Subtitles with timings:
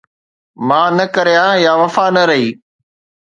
[0.67, 2.47] مان نه ڪريان يا وفا نه رهي